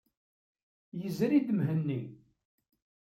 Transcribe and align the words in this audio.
Yezri-d 1.01 1.49
Mhenni. 1.57 2.01